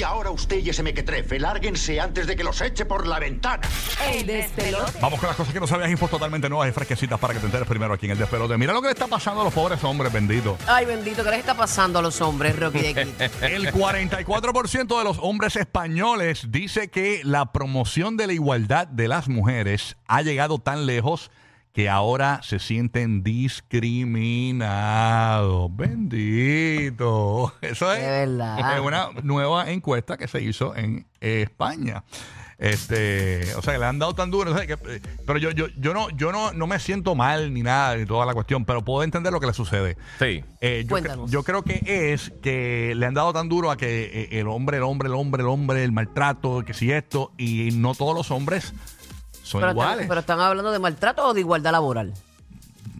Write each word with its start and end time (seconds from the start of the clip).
Y 0.00 0.02
ahora 0.02 0.30
usted 0.30 0.56
y 0.64 0.70
ese 0.70 0.82
mequetrefe, 0.82 1.38
lárguense 1.38 2.00
antes 2.00 2.26
de 2.26 2.34
que 2.34 2.42
los 2.42 2.58
eche 2.62 2.86
por 2.86 3.06
la 3.06 3.18
ventana. 3.18 3.68
El 4.10 4.26
despelote. 4.26 4.98
Vamos 4.98 5.20
con 5.20 5.28
las 5.28 5.36
cosas 5.36 5.52
que 5.52 5.60
no 5.60 5.66
sabías, 5.66 5.90
infos 5.90 6.08
totalmente 6.08 6.48
nuevas 6.48 6.70
y 6.70 6.72
fresquecitas 6.72 7.20
para 7.20 7.34
que 7.34 7.40
te 7.40 7.44
enteres 7.44 7.68
primero 7.68 7.92
aquí 7.92 8.06
en 8.06 8.12
el 8.12 8.18
despelote. 8.18 8.56
Mira 8.56 8.72
lo 8.72 8.80
que 8.80 8.86
le 8.86 8.92
está 8.94 9.08
pasando 9.08 9.42
a 9.42 9.44
los 9.44 9.52
pobres 9.52 9.84
hombres, 9.84 10.10
bendito. 10.10 10.56
Ay, 10.66 10.86
bendito, 10.86 11.22
¿qué 11.22 11.28
les 11.28 11.40
está 11.40 11.54
pasando 11.54 11.98
a 11.98 12.02
los 12.02 12.18
hombres, 12.22 12.58
Rocky 12.58 12.78
de 12.78 12.88
aquí? 12.88 13.14
El 13.42 13.70
44% 13.74 14.96
de 14.96 15.04
los 15.04 15.18
hombres 15.20 15.56
españoles 15.56 16.46
dice 16.48 16.88
que 16.88 17.20
la 17.22 17.52
promoción 17.52 18.16
de 18.16 18.26
la 18.26 18.32
igualdad 18.32 18.86
de 18.86 19.06
las 19.06 19.28
mujeres 19.28 19.98
ha 20.06 20.22
llegado 20.22 20.60
tan 20.60 20.86
lejos 20.86 21.30
que 21.72 21.88
ahora 21.88 22.40
se 22.42 22.58
sienten 22.58 23.22
discriminados. 23.22 25.74
Bendito. 25.76 27.52
Eso 27.62 27.92
es, 27.92 28.00
De 28.00 28.24
es 28.24 28.80
una 28.80 29.08
nueva 29.22 29.70
encuesta 29.70 30.16
que 30.16 30.26
se 30.28 30.42
hizo 30.42 30.74
en 30.76 31.06
España. 31.20 32.04
Este, 32.58 33.54
o 33.54 33.62
sea, 33.62 33.72
que 33.72 33.78
le 33.78 33.86
han 33.86 33.98
dado 33.98 34.14
tan 34.14 34.30
duro, 34.30 34.52
o 34.52 34.54
sea, 34.54 34.66
que, 34.66 34.74
eh, 34.74 35.00
pero 35.26 35.38
yo, 35.38 35.50
yo, 35.50 35.68
yo 35.78 35.94
no, 35.94 36.10
yo 36.10 36.30
no, 36.30 36.52
no 36.52 36.66
me 36.66 36.78
siento 36.78 37.14
mal 37.14 37.54
ni 37.54 37.62
nada 37.62 37.96
ni 37.96 38.04
toda 38.04 38.26
la 38.26 38.34
cuestión, 38.34 38.66
pero 38.66 38.84
puedo 38.84 39.02
entender 39.02 39.32
lo 39.32 39.40
que 39.40 39.46
le 39.46 39.54
sucede. 39.54 39.96
Sí. 40.18 40.44
Eh, 40.60 40.84
yo, 40.86 40.98
cre- 40.98 41.26
yo 41.30 41.42
creo 41.42 41.62
que 41.62 41.80
es 42.12 42.30
que 42.42 42.92
le 42.94 43.06
han 43.06 43.14
dado 43.14 43.32
tan 43.32 43.48
duro 43.48 43.70
a 43.70 43.78
que 43.78 44.10
eh, 44.12 44.28
el 44.40 44.46
hombre, 44.48 44.76
el 44.76 44.82
hombre, 44.82 45.08
el 45.08 45.14
hombre, 45.14 45.40
el 45.40 45.48
hombre, 45.48 45.82
el 45.84 45.92
maltrato, 45.92 46.62
que 46.66 46.74
si 46.74 46.92
esto, 46.92 47.32
y 47.38 47.70
no 47.72 47.94
todos 47.94 48.14
los 48.14 48.30
hombres 48.30 48.74
son 49.50 49.60
Pero, 49.60 49.72
iguales. 49.72 49.92
están, 49.94 50.08
pero 50.08 50.20
están 50.20 50.40
hablando 50.40 50.70
de 50.72 50.78
maltrato 50.78 51.26
o 51.28 51.34
de 51.34 51.40
igualdad 51.40 51.72
laboral. 51.72 52.12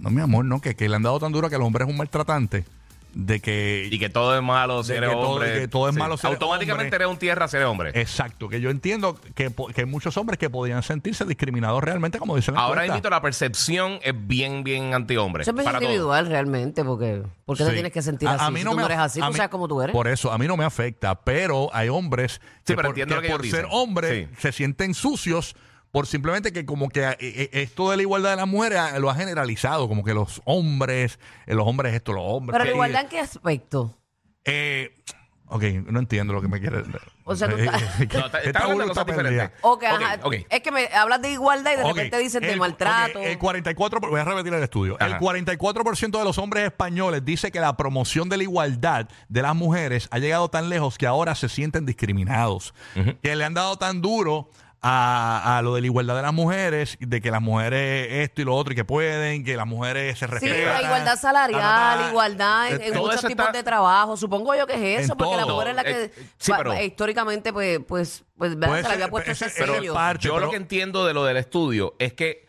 No, 0.01 0.11
mi 0.11 0.21
amor, 0.23 0.45
no, 0.45 0.61
que, 0.61 0.75
que 0.75 0.89
le 0.89 0.97
han 0.97 1.03
dado 1.03 1.19
tan 1.21 1.31
duro 1.33 1.49
que 1.51 1.57
el 1.57 1.63
hombre 1.63 1.85
es 1.85 1.91
un 1.91 1.97
maltratante, 1.97 2.65
de 3.13 3.41
que... 3.41 3.89
Y 3.91 3.99
que 3.99 4.09
todo 4.09 4.37
es 4.37 4.43
malo 4.43 4.83
si 4.85 4.93
eres 4.93 5.11
que 5.11 5.15
todo- 5.17 5.31
hombre. 5.31 5.53
que 5.61 5.69
todo 5.69 5.89
es 5.89 5.95
malo 5.97 6.17
si 6.17 6.27
eres 6.27 6.37
Automáticamente 6.41 6.87
hombre. 6.87 6.97
eres 6.97 7.09
un 7.09 7.19
tierra 7.19 7.49
si 7.49 7.57
eres 7.57 7.69
hombre. 7.69 7.91
Exacto, 7.95 8.49
que 8.49 8.61
yo 8.61 8.71
entiendo 8.71 9.21
que, 9.35 9.53
que 9.75 9.81
hay 9.83 9.87
muchos 9.87 10.17
hombres 10.17 10.39
que 10.39 10.49
podrían 10.49 10.83
sentirse 10.85 11.25
discriminados 11.27 11.83
realmente, 11.85 12.19
como 12.19 12.35
dicen 12.37 12.57
Ahora 12.57 12.87
invito, 12.87 13.11
la 13.11 13.21
percepción 13.21 13.99
es 14.03 14.15
bien, 14.17 14.63
bien 14.65 14.95
antihombre. 14.95 15.43
Eso 15.43 15.51
es 15.51 15.65
para 15.65 15.79
individual 15.83 16.27
realmente, 16.29 16.85
porque 16.85 17.23
¿por 17.45 17.57
qué 17.59 17.65
te 17.65 17.71
Sí. 17.71 17.75
tienes 17.75 17.93
que 17.93 18.01
sentir 18.03 18.29
A- 18.29 18.35
así? 18.35 18.45
a 18.45 18.51
mí 18.51 18.61
si 18.61 18.65
no 18.65 18.71
tú 18.71 18.77
me 18.77 18.83
no 18.83 18.87
eres 18.87 18.99
así, 18.99 19.21
tú 19.21 19.27
mí- 19.27 19.35
sabes 19.35 19.51
cómo 19.51 19.67
tú 19.69 19.83
eres. 19.83 19.93
Por 19.93 20.07
eso, 20.09 20.33
a 20.33 20.39
mí 20.39 20.47
no 20.47 20.57
me 20.57 20.65
afecta, 20.65 21.15
pero 21.21 21.69
hay 21.75 21.89
hombres 21.89 22.35
Sí, 22.35 22.41
que, 22.69 22.77
pero 22.77 22.89
por, 22.91 22.99
entiendo 22.99 23.21
que 23.21 23.29
por 23.29 23.45
ser 23.47 23.67
hombres 23.71 24.29
Sí. 24.31 24.35
se 24.39 24.53
sienten 24.53 24.95
sucios 24.95 25.57
por 25.93 26.07
simplemente 26.07 26.53
que 26.53 26.65
como 26.65 26.89
que 26.89 27.03
eh, 27.05 27.17
eh, 27.21 27.51
esto 27.53 27.91
de 27.91 27.97
la 27.97 28.03
igualdad 28.03 28.31
de 28.31 28.37
las 28.37 28.49
mujeres 28.49 28.79
ah, 28.79 28.99
lo 28.99 29.11
ha 29.11 29.15
generalizado, 29.15 29.89
como 29.89 30.05
que 30.05 30.15
los 30.15 30.41
hombres, 30.45 31.19
eh, 31.47 31.55
los 31.55 31.67
hombres 31.67 31.95
esto, 31.95 32.13
los 32.13 32.25
hombres... 32.27 32.53
pero 32.55 32.65
la 32.65 32.71
igualdad 32.71 33.03
en 33.03 33.09
qué 33.09 33.19
aspecto? 33.21 33.97
Eh, 34.45 34.95
ok, 35.47 35.63
no 35.87 35.99
entiendo 35.99 36.33
lo 36.33 36.41
que 36.41 36.49
me 36.49 36.61
quieres... 36.61 36.85
O 37.25 37.37
sea, 37.37 37.49
tú 37.51 37.57
estás- 37.57 37.83
No, 38.13 38.27
está- 38.27 38.39
está 38.41 38.59
hablando 38.61 38.83
de 38.85 38.89
cosas 38.89 39.07
diferentes. 39.07 39.51
Ok, 39.63 39.83
Ok, 39.83 39.85
ajá. 39.85 40.19
Es 40.49 40.61
que 40.63 40.71
me 40.71 40.87
hablas 40.95 41.23
de 41.23 41.33
igualdad 41.33 41.73
y 41.73 41.77
de 41.77 41.85
repente 41.85 42.19
dicen 42.19 42.43
de 42.43 42.53
el- 42.53 42.59
maltrato. 42.59 43.19
el 43.21 43.39
44, 43.39 44.01
voy 44.01 44.21
a 44.21 44.25
repetir 44.25 44.55
el 44.55 44.63
estudio. 44.63 44.97
El 44.99 45.13
Ajá. 45.15 45.21
44% 45.21 46.19
de 46.19 46.25
los 46.25 46.39
hombres 46.39 46.65
españoles 46.65 47.25
dice 47.25 47.51
que 47.53 47.61
la 47.61 47.77
promoción 47.77 48.29
de 48.29 48.37
la 48.37 48.43
igualdad 48.45 49.09
de 49.29 49.43
las 49.43 49.55
mujeres 49.55 50.09
ha 50.11 50.19
llegado 50.19 50.49
tan 50.51 50.69
lejos 50.69 50.99
que 50.99 51.07
ahora 51.07 51.35
se 51.35 51.49
sienten 51.49 51.85
discriminados. 51.87 52.75
Que 53.23 53.35
le 53.37 53.45
han 53.45 53.55
dado 53.55 53.77
tan 53.77 54.01
duro 54.01 54.51
a, 54.83 55.59
a 55.59 55.63
lo 55.63 55.75
de 55.75 55.83
la 55.83 55.87
igualdad 55.89 56.17
de 56.17 56.23
las 56.23 56.33
mujeres, 56.33 56.97
de 57.01 57.21
que 57.21 57.31
las 57.31 57.43
mujeres 57.43 58.09
esto 58.11 58.41
y 58.41 58.45
lo 58.45 58.55
otro 58.57 58.73
y 58.73 58.77
que 58.77 58.85
pueden, 58.85 59.45
que 59.45 59.55
las 59.57 59.67
mujeres 59.67 60.19
se 60.19 60.27
Sí, 60.27 60.31
respetan. 60.33 60.73
la 60.75 60.83
igualdad 60.83 61.05
ta, 61.05 61.11
ta, 61.17 61.17
salarial, 61.21 61.61
ta. 62.01 62.09
igualdad 62.09 62.69
en, 62.73 62.81
Eh, 62.81 62.87
en 62.87 62.93
todo 62.95 63.03
muchos 63.07 63.21
tipos 63.27 63.47
está- 63.47 63.59
de 63.59 63.63
trabajo. 63.63 64.17
Supongo 64.17 64.55
yo 64.55 64.67
que 64.67 64.75
es 64.97 65.05
eso, 65.05 65.13
En 65.13 65.19
porque 65.19 65.37
la 65.37 65.43
todo. 65.43 65.55
mujer 65.55 65.69
es 65.69 65.77
la 65.77 65.85
que 65.85 66.05
Eh, 66.05 66.11
sí, 66.39 66.53
pero- 66.57 66.83
históricamente, 66.83 67.53
pues, 67.53 67.81
pues, 67.87 68.25
pues 68.39 68.53
se 68.53 68.57
le 68.59 68.67
había 68.89 69.09
puesto 69.09 69.31
ese- 69.33 69.47
ese 69.47 69.63
ese 69.63 69.71
es 69.71 69.77
sello. 69.79 69.93
parte, 69.95 70.25
Yo 70.29 70.35
pero- 70.35 70.47
lo 70.47 70.51
que 70.51 70.57
entiendo 70.57 71.05
de 71.05 71.13
lo 71.15 71.25
del 71.25 71.37
estudio 71.37 71.95
es 71.99 72.15
que 72.15 72.47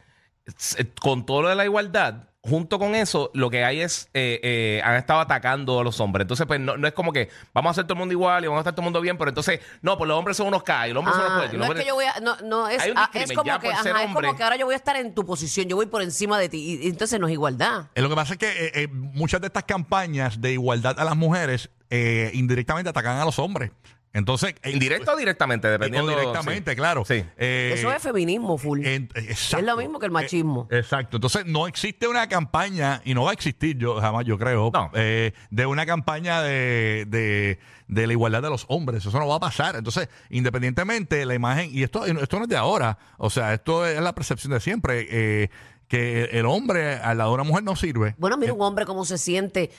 con 1.01 1.25
todo 1.25 1.43
lo 1.43 1.49
de 1.49 1.55
la 1.55 1.65
igualdad, 1.65 2.27
junto 2.43 2.79
con 2.79 2.95
eso, 2.95 3.29
lo 3.35 3.51
que 3.51 3.63
hay 3.63 3.81
es, 3.81 4.09
eh, 4.15 4.39
eh, 4.41 4.81
han 4.83 4.95
estado 4.95 5.19
atacando 5.19 5.79
a 5.79 5.83
los 5.83 5.99
hombres. 5.99 6.23
Entonces, 6.23 6.47
pues 6.47 6.59
no, 6.59 6.75
no 6.75 6.87
es 6.87 6.93
como 6.93 7.13
que 7.13 7.29
vamos 7.53 7.69
a 7.69 7.71
hacer 7.71 7.83
todo 7.83 7.93
el 7.93 7.99
mundo 7.99 8.13
igual 8.13 8.43
y 8.43 8.47
vamos 8.47 8.59
a 8.59 8.61
estar 8.61 8.73
todo 8.73 8.81
el 8.81 8.85
mundo 8.85 8.99
bien, 8.99 9.15
pero 9.17 9.29
entonces, 9.29 9.59
no, 9.83 9.95
pues 9.97 10.07
los 10.07 10.17
hombres 10.17 10.37
son 10.37 10.47
unos 10.47 10.63
K 10.63 10.87
y 10.87 10.93
los 10.93 11.01
hombres 11.01 11.15
son 11.17 11.25
Ah, 11.25 11.27
unos 11.27 11.37
puercos, 11.39 11.53
y 11.53 11.57
no 11.59 11.73
es 11.73 11.79
que 11.79 11.87
yo 11.87 11.93
voy 11.93 12.05
a, 12.05 12.19
no, 12.19 12.35
no 12.43 12.67
es, 12.67 12.81
ah, 12.95 13.11
es 13.13 13.31
como 13.33 13.59
que, 13.59 13.69
es 13.69 13.77
hombre. 13.79 14.27
como 14.27 14.35
que 14.35 14.43
ahora 14.43 14.55
yo 14.55 14.65
voy 14.65 14.73
a 14.73 14.77
estar 14.77 14.95
en 14.95 15.13
tu 15.13 15.23
posición, 15.23 15.67
yo 15.67 15.75
voy 15.75 15.85
por 15.85 16.01
encima 16.01 16.39
de 16.39 16.49
ti, 16.49 16.79
y, 16.81 16.87
y 16.87 16.89
entonces 16.89 17.19
no 17.19 17.27
es 17.27 17.33
igualdad. 17.33 17.89
Eh, 17.93 18.01
Lo 18.01 18.09
que 18.09 18.15
pasa 18.15 18.33
es 18.33 18.39
que 18.39 18.49
eh, 18.49 18.71
eh, 18.73 18.87
muchas 18.87 19.39
de 19.39 19.47
estas 19.47 19.65
campañas 19.65 20.41
de 20.41 20.53
igualdad 20.53 20.99
a 20.99 21.03
las 21.03 21.15
mujeres 21.15 21.69
eh, 21.91 22.31
indirectamente 22.33 22.89
atacan 22.89 23.17
a 23.17 23.25
los 23.25 23.37
hombres. 23.37 23.71
Entonces, 24.13 24.55
eh, 24.61 24.71
Indirecto 24.71 25.13
o 25.13 25.15
directamente, 25.15 25.69
dependiendo. 25.69 26.11
o 26.11 26.19
directamente, 26.19 26.71
sí. 26.71 26.75
claro. 26.75 27.05
Sí. 27.05 27.23
Eh, 27.37 27.71
Eso 27.75 27.91
es 27.93 28.01
feminismo 28.03 28.57
full. 28.57 28.85
en- 28.85 29.09
exacto. 29.15 29.57
Es 29.59 29.63
lo 29.65 29.77
mismo 29.77 29.99
que 29.99 30.05
el 30.07 30.11
machismo. 30.11 30.67
Eh, 30.69 30.79
exacto. 30.79 31.17
Entonces, 31.17 31.45
no 31.45 31.65
existe 31.67 32.07
una 32.07 32.27
campaña, 32.27 33.01
y 33.05 33.13
no 33.13 33.23
va 33.23 33.29
a 33.31 33.33
existir, 33.33 33.77
yo 33.77 34.01
jamás, 34.01 34.25
yo 34.25 34.37
creo, 34.37 34.69
No. 34.73 34.91
eh, 34.95 35.31
de 35.49 35.65
una 35.65 35.85
campaña 35.85 36.41
de, 36.41 37.05
de, 37.07 37.59
de 37.87 38.07
la 38.07 38.11
igualdad 38.13 38.41
de 38.41 38.49
los 38.49 38.65
hombres. 38.67 39.05
Eso 39.05 39.17
no 39.17 39.27
va 39.27 39.35
a 39.35 39.39
pasar. 39.39 39.77
Entonces, 39.77 40.09
independientemente, 40.29 41.25
la 41.25 41.33
imagen, 41.33 41.69
y 41.71 41.83
esto, 41.83 42.05
esto 42.05 42.37
no 42.37 42.43
es 42.43 42.49
de 42.49 42.57
ahora, 42.57 42.97
o 43.17 43.29
sea, 43.29 43.53
esto 43.53 43.85
es 43.85 43.99
la 44.01 44.13
percepción 44.13 44.51
de 44.51 44.59
siempre, 44.59 45.07
eh, 45.09 45.49
que 45.87 46.23
el 46.31 46.45
hombre 46.45 46.95
al 46.95 47.17
lado 47.17 47.31
de 47.31 47.35
una 47.35 47.43
mujer 47.43 47.63
no 47.63 47.75
sirve. 47.75 48.15
Bueno, 48.17 48.37
mira 48.37 48.53
un 48.53 48.61
hombre 48.61 48.85
cómo 48.85 49.03
se 49.05 49.17
siente, 49.17 49.71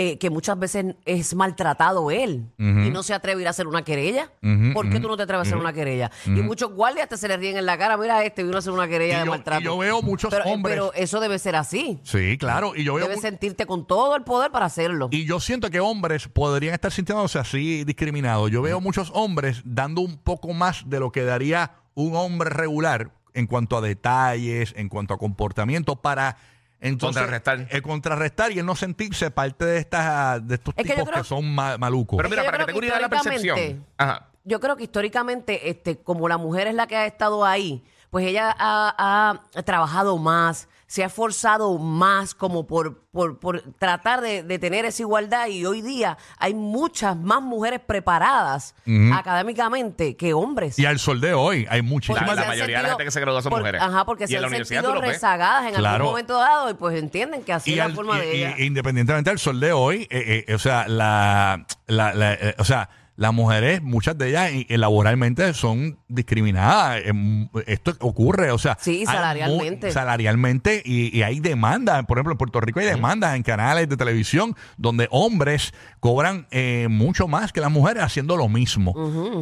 eh, 0.00 0.16
que 0.16 0.30
muchas 0.30 0.56
veces 0.56 0.94
es 1.04 1.34
maltratado 1.34 2.12
él 2.12 2.46
y 2.56 2.62
no 2.90 3.02
se 3.02 3.14
atreve 3.14 3.40
a 3.40 3.42
ir 3.42 3.46
a 3.48 3.50
hacer 3.50 3.66
una 3.66 3.82
querella. 3.82 4.30
Ujú, 4.44 4.72
¿Por 4.72 4.88
qué 4.90 5.00
tú 5.00 5.08
no 5.08 5.16
te 5.16 5.24
atreves 5.24 5.46
a 5.46 5.48
hacer 5.48 5.58
una 5.58 5.72
querella? 5.72 6.08
Y 6.24 6.30
muchos 6.30 6.72
guardias 6.72 7.08
te 7.08 7.16
se 7.16 7.26
le 7.26 7.36
ríen 7.36 7.56
en 7.56 7.66
la 7.66 7.76
cara, 7.76 7.96
mira 7.96 8.22
este 8.24 8.44
vino 8.44 8.54
a 8.54 8.58
hacer 8.60 8.72
una 8.72 8.86
querella 8.86 9.16
Y 9.16 9.18
de 9.20 9.24
yo- 9.26 9.30
maltrato. 9.32 9.60
y 9.60 9.64
yo 9.64 9.76
veo 9.76 10.00
muchos 10.00 10.30
pero, 10.30 10.44
eh, 10.44 10.52
hombres- 10.52 10.74
Pero 10.76 10.92
eso 10.94 11.18
debe 11.18 11.38
ser 11.40 11.56
así. 11.56 11.98
Sí, 12.04 12.38
claro. 12.38 12.74
Y 12.76 12.84
yo 12.84 12.94
veo 12.94 13.06
Debes 13.08 13.22
sentirte 13.22 13.66
con 13.66 13.86
todo 13.88 14.14
el 14.14 14.22
poder 14.22 14.52
para 14.52 14.66
hacerlo. 14.66 15.08
Y 15.10 15.24
yo 15.24 15.40
siento 15.40 15.68
que 15.68 15.80
hombres 15.80 16.28
podrían 16.28 16.74
estar 16.74 16.92
sintiéndose 16.92 17.40
así 17.40 17.82
discriminados. 17.82 18.50
Yo 18.52 18.62
veo 18.62 18.80
muchos 18.80 19.10
hombres 19.14 19.62
dando 19.64 20.00
un 20.02 20.16
poco 20.18 20.52
más 20.54 20.84
de 20.88 21.00
lo 21.00 21.10
que 21.10 21.24
daría 21.24 21.72
un 21.94 22.14
hombre 22.14 22.50
regular 22.50 23.10
en 23.34 23.46
cuanto 23.48 23.76
a 23.76 23.80
detalles, 23.80 24.72
en 24.76 24.88
cuanto 24.88 25.14
a 25.14 25.18
comportamiento, 25.18 25.96
para 25.96 26.36
entonces, 26.80 27.20
Contrarrestar. 27.22 27.66
eh, 27.70 27.82
contrarrestar 27.82 28.52
y 28.52 28.58
el 28.60 28.66
no 28.66 28.74
sentirse 28.76 29.30
parte 29.30 29.64
de 29.64 29.78
estas 29.78 30.46
de 30.46 30.54
estos 30.56 30.74
Es 30.76 30.82
que 30.84 30.90
yo 30.96 31.04
tipos 31.04 31.10
que, 31.22 31.24
son 31.24 31.54
ma- 31.54 31.76
malucos. 31.78 32.16
Pero 32.16 32.28
mira, 32.28 32.42
Yo 32.42 32.46
para 32.50 32.58
que 32.58 32.64
creo 32.64 32.66
te 32.66 32.72
que 32.72 32.78
una 32.78 32.86
idea 32.86 32.96
de 32.96 33.02
la 33.02 33.08
percepción. 33.08 33.58
históricamente- 33.58 33.86
Ajá. 33.98 34.28
Yo 34.44 34.60
creo 34.60 34.76
que 34.76 34.84
históricamente, 34.84 35.68
este, 35.68 35.98
como 35.98 36.28
la 36.28 36.38
mujer 36.38 36.68
es 36.68 36.74
la 36.74 36.86
que 36.86 36.96
ha 36.96 37.04
estado 37.06 37.44
ahí, 37.44 37.84
pues 38.10 38.24
ella 38.26 38.54
ha, 38.58 39.38
ha 39.54 39.62
trabajado 39.64 40.16
más, 40.16 40.68
se 40.88 41.04
ha 41.04 41.06
esforzado 41.06 41.78
más 41.78 42.34
como 42.34 42.66
por, 42.66 43.02
por, 43.12 43.38
por 43.38 43.60
tratar 43.78 44.20
de, 44.22 44.42
de 44.42 44.58
tener 44.58 44.84
esa 44.86 45.02
igualdad 45.02 45.46
y 45.46 45.64
hoy 45.66 45.82
día 45.82 46.16
hay 46.38 46.54
muchas 46.54 47.14
más 47.16 47.40
mujeres 47.42 47.78
preparadas 47.86 48.74
académicamente 49.12 50.16
que 50.16 50.32
hombres. 50.34 50.78
y 50.78 50.86
al 50.86 50.98
sol 50.98 51.20
de 51.20 51.34
hoy 51.34 51.66
hay 51.68 51.82
muchísimas... 51.82 52.34
La- 52.34 52.46
mayoría 52.46 52.78
de 52.78 52.82
la 52.84 52.88
gente 52.90 53.04
que 53.04 53.10
se 53.10 53.20
gradúa 53.20 53.42
son 53.42 53.50
por- 53.50 53.60
mujeres. 53.60 53.82
Ajá, 53.82 54.04
porque 54.06 54.24
Y 54.24 54.28
se 54.28 54.38
han 54.38 54.48
sentido 54.50 54.94
rezagadas 55.00 55.66
en 55.66 55.74
Claro. 55.74 55.96
algún 55.96 56.10
momento 56.12 56.38
dado 56.38 56.70
y 56.70 56.74
pues 56.74 56.98
entienden 56.98 57.42
que 57.42 57.52
así 57.52 57.72
es 57.72 57.76
la 57.78 57.90
forma 57.90 58.16
y- 58.16 58.20
de 58.20 58.34
y- 58.36 58.38
ella. 58.44 58.54
independientemente 58.58 59.30
del 59.30 59.38
sol 59.38 59.60
de 59.60 59.72
hoy, 59.72 60.06
eh, 60.10 60.44
eh, 60.48 60.54
o 60.54 60.58
sea, 60.58 60.88
la, 60.88 61.66
la- 61.86 62.14
la- 62.14 62.32
eh, 62.34 62.54
o 62.58 62.64
sea, 62.64 62.88
las 63.18 63.34
mujeres, 63.34 63.82
muchas 63.82 64.16
de 64.16 64.28
ellas 64.28 64.50
eh, 64.52 64.78
laboralmente 64.78 65.52
son 65.52 65.98
discriminadas. 66.06 67.02
Eh, 67.04 67.12
Esto 67.66 67.92
ocurre, 67.98 68.52
o 68.52 68.58
sea, 68.58 68.78
Sí, 68.80 69.00
hay 69.00 69.06
salarialmente. 69.06 69.88
mu- 69.88 69.92
salarialmente 69.92 70.82
y, 70.84 71.16
y 71.18 71.22
hay 71.24 71.40
demandas. 71.40 72.06
Por 72.06 72.16
ejemplo, 72.18 72.32
en 72.34 72.38
Puerto 72.38 72.60
Rico 72.60 72.78
hay 72.78 72.86
demandas 72.86 73.34
en 73.34 73.42
canales 73.42 73.88
de 73.88 73.96
televisión 73.96 74.54
donde 74.76 75.08
hombres 75.10 75.74
cobran 75.98 76.46
eh, 76.52 76.86
mucho 76.88 77.26
más 77.26 77.52
que 77.52 77.60
las 77.60 77.72
mujeres 77.72 78.04
haciendo 78.04 78.36
lo 78.36 78.48
mismo. 78.48 78.94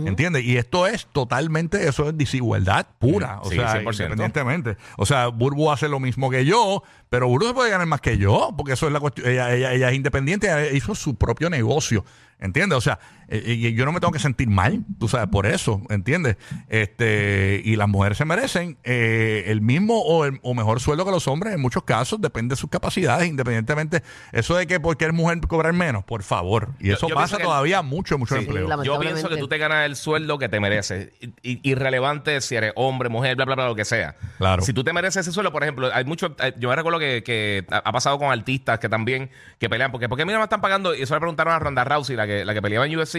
¿Entiendes? 0.07 0.45
Y 0.45 0.57
esto 0.57 0.87
es 0.87 1.07
totalmente, 1.13 1.87
eso 1.87 2.09
es 2.09 2.17
desigualdad 2.17 2.87
pura. 2.99 3.41
O 3.43 3.51
Sí, 3.51 3.57
sea, 3.57 3.75
100%. 3.83 3.93
independientemente. 3.93 4.79
O 4.97 5.05
sea, 5.05 5.27
Burbu 5.29 5.71
hace 5.71 5.91
lo 5.91 6.01
mismo 6.01 6.31
que 6.31 6.47
yo, 6.47 6.83
pero 7.11 7.29
Burbu 7.29 7.49
se 7.49 7.53
puede 7.53 7.71
ganar 7.71 7.87
más 7.87 8.01
que 8.01 8.17
yo, 8.17 8.55
porque 8.57 8.73
eso 8.73 8.87
es 8.87 8.93
la 8.95 9.01
cuestión. 9.01 9.29
Ella, 9.29 9.55
ella, 9.55 9.75
ella 9.75 9.91
es 9.91 9.97
independiente, 9.97 10.47
ella 10.47 10.73
hizo 10.75 10.95
su 10.95 11.15
propio 11.17 11.51
negocio. 11.51 12.07
¿Entiendes? 12.39 12.77
O 12.77 12.81
sea, 12.83 12.99
eh, 13.29 13.43
y 13.47 13.73
yo 13.75 13.85
no 13.87 13.93
me 13.93 13.99
tengo 14.01 14.13
que 14.13 14.19
sentir 14.19 14.47
mal, 14.49 14.85
tú 14.99 15.09
sabes, 15.09 15.29
por 15.29 15.47
eso, 15.47 15.81
¿entiendes? 15.89 16.37
Este, 16.69 17.63
y 17.65 17.77
las 17.77 17.89
mujeres 17.89 18.19
se 18.19 18.25
merecen 18.27 18.77
eh, 18.85 19.45
el 19.47 19.63
mismo 19.63 20.01
o, 20.03 20.27
el- 20.27 20.39
o 20.43 20.53
mejor 20.55 20.79
sueldo 20.81 21.05
que 21.07 21.11
los 21.11 21.27
hombres 21.27 21.55
en 21.55 21.61
muchos 21.61 21.83
casos, 21.85 22.21
depende 22.21 22.53
de 22.55 22.61
sus 22.61 22.69
capacidades, 22.71 23.27
independientemente. 23.29 24.03
Eso 24.33 24.55
de 24.57 24.67
que 24.67 24.79
porque 24.81 25.07
es 25.07 25.13
mujer 25.15 25.41
cobrar 25.49 25.73
menos, 25.73 26.05
por 26.05 26.23
favor. 26.23 26.69
Y 26.79 26.91
eso 26.91 27.09
yo 27.09 27.15
pasa 27.15 27.39
que- 27.39 27.45
todavía 27.45 27.81
mucho, 27.83 28.19
mucho 28.19 28.35
Sí. 28.37 28.43
empleo. 28.45 28.83
Yo 28.85 29.01
pienso 29.01 29.29
que 29.31 29.39
tú 29.39 29.49
te 29.49 29.57
ganas 29.59 29.87
el 29.87 29.97
sueldo 29.97 30.39
que 30.39 30.49
te 30.51 30.61
mereces. 30.61 31.09
Irrelevante 31.43 32.41
si 32.43 32.55
eres 32.55 32.73
hombre, 32.77 33.09
mujer, 33.09 33.35
bla, 33.37 33.45
bla, 33.47 33.55
bla, 33.55 33.67
lo 33.69 33.75
que 33.75 33.85
sea. 33.85 34.15
Claro. 34.39 34.63
Si 34.63 34.73
tú 34.73 34.85
te 34.85 34.93
mereces 34.93 35.23
ese 35.23 35.33
sueldo, 35.33 35.53
por 35.53 35.63
ejemplo, 35.63 35.89
hay 35.93 36.05
mucho. 36.05 36.37
eh, 36.41 36.53
Yo 36.59 36.69
me 36.69 36.77
recuerdo 36.77 36.99
que, 36.99 37.65
ha 37.71 37.93
pasado 37.93 38.19
con 38.19 38.31
artistas 38.31 38.79
que 38.79 38.89
también 38.89 39.31
que 39.59 39.69
pelean. 39.69 39.91
Porque, 39.91 40.09
porque 40.09 40.23
a 40.23 40.27
mí 40.27 40.33
no 40.33 40.39
me 40.39 40.45
están 40.45 40.61
pagando. 40.61 40.95
Y 40.95 41.03
eso 41.03 41.15
le 41.15 41.21
preguntaron 41.21 41.55
a 41.55 41.59
Ronda 41.59 41.85
Rousey, 41.85 42.15
la 42.17 42.26
que, 42.27 42.45
la 42.45 42.55
que 42.55 42.63
peleaba 42.63 42.87
en 42.87 42.97
UFC. 42.99 43.17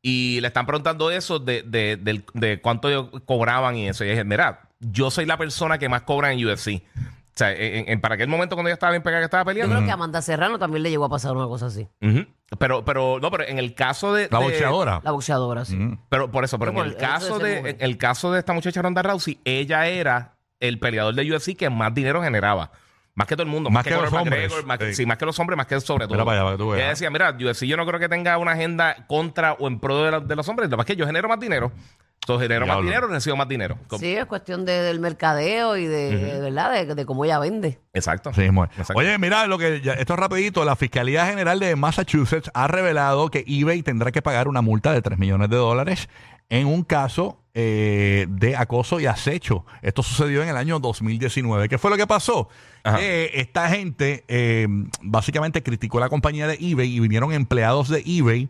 Y 0.00 0.40
le 0.40 0.46
están 0.48 0.64
preguntando 0.66 1.10
eso 1.10 1.38
de, 1.40 1.62
de, 1.62 1.96
del- 1.96 2.24
de 2.34 2.60
cuánto 2.60 2.88
ellos 2.88 3.08
cobraban 3.24 3.76
y 3.76 3.88
eso. 3.88 4.04
Y 4.04 4.08
dije, 4.10 4.22
mira, 4.24 4.60
yo 4.78 5.10
soy 5.10 5.26
la 5.26 5.36
persona 5.36 5.78
que 5.78 5.88
más 5.88 6.02
cobra 6.02 6.32
en 6.32 6.44
UFC. 6.46 6.82
O 6.96 7.38
sea, 7.38 7.52
en, 7.52 7.88
en- 7.88 8.00
para 8.00 8.14
aquel 8.14 8.28
momento 8.28 8.54
cuando 8.54 8.68
ella 8.68 8.74
estaba 8.74 8.92
bien 8.92 9.02
pegada 9.02 9.20
que 9.22 9.24
estaba 9.24 9.42
Yo 9.42 9.46
peleando. 9.46 9.74
creo 9.74 9.84
que 9.86 9.90
a 9.90 9.94
Amanda 9.94 10.22
Serrano 10.22 10.58
también 10.58 10.84
le 10.84 10.90
llegó 10.90 11.04
a 11.04 11.08
pasar 11.08 11.36
una 11.36 11.46
cosa 11.46 11.66
así. 11.66 11.88
Pero, 12.58 12.84
pero, 12.84 13.18
no, 13.20 13.30
pero 13.30 13.44
en 13.44 13.58
el 13.58 13.74
caso 13.74 14.14
de. 14.14 14.28
La 14.30 14.38
de- 14.38 14.44
boxeadora. 14.44 15.00
La 15.04 15.10
boxeadora, 15.10 15.64
sí. 15.64 15.76
Pero 16.08 16.30
por 16.30 16.44
eso, 16.44 16.58
pero 16.60 16.70
en 16.70 16.78
el 16.78 16.96
caso 16.96 17.38
de 17.40 17.62
de, 17.62 17.70
en 17.70 17.76
el 17.80 17.98
caso 17.98 18.30
de 18.32 18.38
esta 18.38 18.52
muchacha 18.52 18.80
Ronda 18.80 19.02
Rousey, 19.02 19.40
ella 19.44 19.86
era 19.88 20.36
el 20.60 20.78
peleador 20.78 21.14
de 21.14 21.30
UFC 21.32 21.56
que 21.56 21.68
más 21.70 21.92
dinero 21.92 22.22
generaba. 22.22 22.70
Más 23.18 23.26
que 23.26 23.34
todo 23.34 23.42
el 23.42 23.48
mundo. 23.50 23.68
Más 23.68 23.84
que 23.84 23.90
los 23.90 24.04
Conor 24.04 24.20
hombres. 24.22 24.42
McGregor, 24.44 24.66
más 24.66 24.78
que- 24.78 24.86
Sí. 24.90 24.94
sí, 24.94 25.06
más 25.06 25.18
que 25.18 25.26
los 25.26 25.38
hombres, 25.40 25.56
más 25.56 25.66
que 25.66 25.80
sobre 25.80 26.06
todo. 26.06 26.14
Mira 26.14 26.24
para 26.24 26.36
allá, 26.38 26.44
para 26.44 26.56
que 26.56 26.62
tú 26.62 26.68
veas. 26.70 26.80
Ella 26.80 26.90
decía, 26.90 27.10
mira, 27.10 27.30
UFC 27.38 27.66
yo 27.66 27.76
no 27.76 27.84
creo 27.84 27.98
que 27.98 28.08
tenga 28.08 28.38
una 28.38 28.52
agenda 28.52 29.04
contra 29.08 29.54
o 29.54 29.66
en 29.66 29.80
pro 29.80 30.04
de, 30.04 30.10
la- 30.12 30.20
de 30.20 30.36
los 30.36 30.48
hombres. 30.48 30.68
Lo 30.70 30.76
que 30.76 30.76
pasa 30.78 30.92
es 30.92 30.96
que 30.96 31.00
yo 31.00 31.06
genero 31.06 31.28
más 31.28 31.40
dinero. 31.40 31.72
Entonces 32.20 32.46
genero 32.48 32.66
más 32.66 32.82
dinero, 32.82 33.06
recibo 33.06 33.36
más 33.36 33.48
dinero. 33.48 33.78
Sí, 33.98 34.14
es 34.14 34.26
cuestión 34.26 34.64
de- 34.66 34.82
del 34.82 35.00
mercadeo 35.00 35.76
y 35.78 35.86
de, 35.86 36.14
de 36.16 36.40
verdad, 36.40 36.72
de, 36.72 36.94
de 36.94 37.06
cómo 37.06 37.24
ella 37.24 37.38
vende. 37.38 37.78
Sí. 38.32 38.40
Exacto. 38.80 38.98
Oye, 39.00 39.16
mira, 39.18 39.46
lo 39.46 39.56
que 39.58 39.80
ya- 39.80 39.94
esto 39.94 40.12
es 40.12 40.18
rapidito. 40.20 40.64
La 40.64 40.76
Fiscalía 40.76 41.26
General 41.26 41.58
de 41.58 41.74
Massachusetts 41.74 42.50
ha 42.54 42.68
revelado 42.68 43.30
que 43.30 43.44
eBay 43.46 43.82
tendrá 43.82 44.12
que 44.12 44.20
pagar 44.22 44.46
una 44.46 44.60
multa 44.62 44.92
de 44.92 45.00
3 45.02 45.18
millones 45.18 45.48
de 45.48 45.56
dólares 45.56 46.08
en 46.48 46.66
un 46.66 46.82
caso 46.82 47.42
eh, 47.54 48.26
de 48.28 48.56
acoso 48.56 49.00
y 49.00 49.06
acecho. 49.06 49.64
Esto 49.82 50.02
sucedió 50.02 50.42
en 50.42 50.48
el 50.48 50.56
año 50.56 50.78
2019. 50.78 51.68
¿Qué 51.68 51.78
fue 51.78 51.90
lo 51.90 51.96
que 51.96 52.06
pasó? 52.06 52.48
Esta 52.84 53.68
gente 53.68 54.24
eh, 54.28 54.66
básicamente 55.02 55.62
criticó 55.62 56.00
la 56.00 56.08
compañía 56.08 56.46
de 56.46 56.54
eBay 56.54 56.96
y 56.96 57.00
vinieron 57.00 57.32
empleados 57.32 57.88
de 57.88 58.02
eBay 58.06 58.48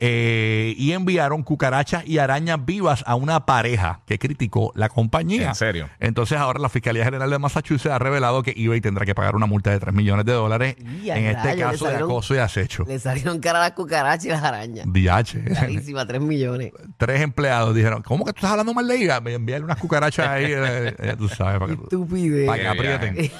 eh, 0.00 0.74
y 0.76 0.92
enviaron 0.92 1.42
cucarachas 1.42 2.06
y 2.06 2.18
arañas 2.18 2.64
vivas 2.64 3.04
a 3.06 3.14
una 3.14 3.46
pareja 3.46 4.00
que 4.06 4.18
criticó 4.18 4.72
la 4.74 4.88
compañía. 4.88 5.48
¿En 5.50 5.54
serio? 5.54 5.88
Entonces 6.00 6.36
ahora 6.38 6.58
la 6.60 6.68
Fiscalía 6.68 7.04
General 7.04 7.30
de 7.30 7.38
Massachusetts 7.38 7.92
ha 7.94 7.98
revelado 7.98 8.42
que 8.42 8.52
eBay 8.56 8.80
tendrá 8.80 9.06
que 9.06 9.14
pagar 9.14 9.36
una 9.36 9.46
multa 9.46 9.70
de 9.70 9.78
3 9.80 9.94
millones 9.94 10.24
de 10.26 10.32
dólares 10.32 10.76
en 10.78 11.24
este 11.26 11.56
caso 11.56 11.86
de 11.86 11.96
acoso 11.96 12.34
y 12.34 12.38
acecho. 12.38 12.84
Le 12.86 12.98
salieron 12.98 13.38
cara 13.40 13.60
a 13.60 13.62
las 13.62 13.72
cucarachas 13.72 14.24
y 14.24 14.28
las 14.30 14.42
arañas. 14.42 14.86
DH. 14.88 15.54
Carísima, 15.54 16.06
3 16.06 16.20
millones. 16.20 16.72
Tres 16.98 17.20
empleados 17.20 17.74
dijeron, 17.74 18.02
¿cómo 18.02 18.24
que 18.24 18.32
tú 18.32 18.38
estás 18.38 18.50
hablando 18.50 18.74
mal 18.74 18.86
de 18.88 18.96
ella? 18.96 19.20
Me 19.20 19.34
envíale 19.34 19.64
unas 19.64 19.78
cucarachas 19.78 20.26
ahí, 20.28 20.46
eh, 20.48 20.94
eh, 20.98 21.14
tú 21.16 21.28
sabes, 21.28 21.60
para 21.60 21.72
que, 21.72 22.46
para 22.46 22.58
que 22.62 22.68
aprieten. 22.68 23.30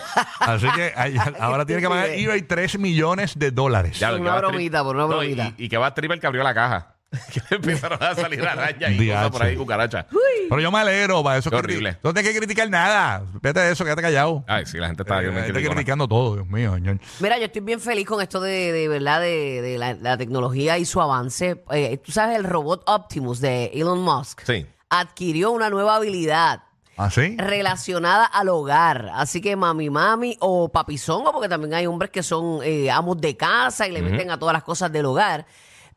Así 0.41 0.67
que 0.75 0.93
ahí- 0.97 1.17
ahora 1.41 1.67
tiene 1.67 1.83
que 1.83 1.89
pagar 1.89 2.11
eBay 2.11 2.43
3 2.43 2.79
millones 2.79 3.39
de 3.39 3.51
dólares. 3.51 3.99
Ya, 3.99 4.11
Por 4.11 4.21
una 4.21 4.37
bromita, 4.37 4.83
por 4.85 4.95
una 4.95 5.05
No, 5.05 5.09
bromita. 5.19 5.53
y, 5.59 5.65
y 5.65 5.69
que 5.69 5.77
va 5.77 5.89
a 5.89 5.95
triple 5.95 6.21
que 6.21 6.27
abrió 6.27 6.44
la 6.45 6.55
caja. 6.55 6.91
que 7.33 7.41
le 7.49 7.57
empezaron 7.59 8.03
a 8.03 8.13
salir 8.17 8.43
arañas 8.47 8.91
y 8.91 9.09
cosas 9.09 9.31
por 9.31 9.43
ahí, 9.45 9.57
cucarachas. 9.57 10.07
Pero 10.49 10.61
yo 10.61 10.73
me 10.73 10.79
alegro, 10.81 11.23
para 11.23 11.39
eso 11.39 11.49
Qué 11.49 11.55
horrible. 11.57 11.97
No 12.03 12.13
tienes 12.13 12.33
que 12.33 12.39
criticar 12.39 12.69
nada. 12.69 13.23
Vete 13.41 13.61
de 13.61 13.71
eso, 13.73 13.85
quédate 13.85 14.03
callado. 14.03 14.45
Ay, 14.49 14.67
sí, 14.67 14.79
la 14.79 14.89
gente 14.89 15.05
está 15.05 15.19
Eh, 15.19 15.29
bien 15.29 15.35
está 15.39 15.53
criticona. 15.53 15.75
criticando 15.77 16.09
todo, 16.09 16.35
Dios 16.35 16.47
mío, 16.49 16.75
señor. 16.75 16.99
Mira, 17.21 17.39
yo 17.39 17.45
estoy 17.45 17.63
bien 17.63 17.79
feliz 17.81 18.05
con 18.07 18.21
esto 18.21 18.41
de, 18.41 18.73
de 18.73 18.89
verdad, 18.89 19.21
de, 19.21 19.63
de 19.63 19.79
la, 19.79 19.95
la 19.95 20.17
tecnología 20.19 20.77
y 20.79 20.85
su 20.85 21.01
avance. 21.01 21.63
Eh, 21.71 21.99
Tú 21.99 22.11
sabes, 22.11 22.37
el 22.37 22.43
robot 22.45 22.83
Optimus 22.87 23.41
de 23.41 23.67
Elon 23.75 24.01
Musk 24.03 24.41
Sí. 24.45 24.67
adquirió 24.91 25.53
una 25.53 25.71
nueva 25.71 25.95
habilidad 25.97 26.65
¿Ah, 26.97 27.11
sí? 27.11 27.37
relacionada 27.39 28.25
al 28.25 28.49
hogar. 28.49 29.11
Así 29.15 29.41
que 29.41 29.55
mami, 29.55 29.89
mami 29.89 30.37
o 30.41 30.69
papizongo, 30.69 31.31
porque 31.33 31.49
también 31.49 31.75
hay 31.75 31.87
hombres 31.87 32.11
que 32.11 32.25
son 32.25 32.59
eh, 32.65 32.91
amos 32.91 33.21
de 33.21 33.37
casa 33.37 33.87
y 33.87 33.93
le 33.93 34.03
meten 34.03 34.33
a 34.33 34.39
todas 34.39 34.53
las 34.53 34.65
cosas 34.65 34.91
del 34.91 35.07
hogar. 35.07 35.47